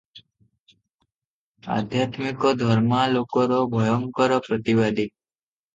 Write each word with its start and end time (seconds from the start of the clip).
ଆଧ୍ୟାତ୍ମିକ 1.75 2.55
ଧର୍ମାଲୋକର 2.63 3.63
ଭୟଙ୍କର 3.77 4.43
ପ୍ରତିବାଦୀ। 4.49 5.09